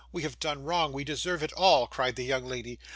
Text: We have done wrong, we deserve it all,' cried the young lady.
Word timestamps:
We 0.11 0.23
have 0.23 0.39
done 0.39 0.63
wrong, 0.63 0.93
we 0.93 1.03
deserve 1.03 1.43
it 1.43 1.53
all,' 1.53 1.85
cried 1.85 2.15
the 2.15 2.25
young 2.25 2.43
lady. 2.45 2.79